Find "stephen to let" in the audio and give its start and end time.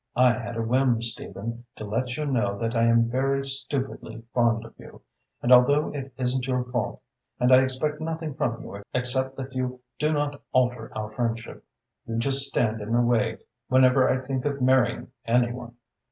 1.03-2.17